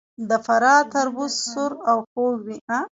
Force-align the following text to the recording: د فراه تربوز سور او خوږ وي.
د 0.29 0.31
فراه 0.45 0.81
تربوز 0.93 1.33
سور 1.49 1.71
او 1.89 1.97
خوږ 2.09 2.35
وي. 2.45 2.57